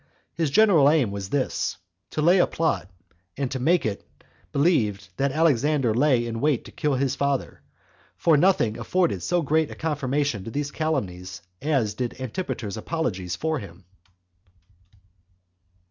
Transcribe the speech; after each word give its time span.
His 0.33 0.49
general 0.49 0.89
aim 0.89 1.11
was 1.11 1.29
this, 1.29 1.77
to 2.09 2.23
lay 2.23 2.39
a 2.39 2.47
plot, 2.47 2.89
and 3.37 3.51
to 3.51 3.59
make 3.59 3.85
it 3.85 4.03
believed 4.51 5.09
that 5.17 5.31
Alexander 5.31 5.93
lay 5.93 6.25
in 6.25 6.41
wait 6.41 6.65
to 6.65 6.71
kill 6.71 6.95
his 6.95 7.15
father; 7.15 7.61
for 8.17 8.35
nothing 8.35 8.79
afforded 8.79 9.21
so 9.21 9.43
great 9.43 9.69
a 9.69 9.75
confirmation 9.75 10.43
to 10.43 10.49
these 10.49 10.71
calumnies 10.71 11.43
as 11.61 11.93
did 11.93 12.19
Antipater's 12.19 12.77
apologies 12.77 13.35
for 13.35 13.59
him. 13.59 13.85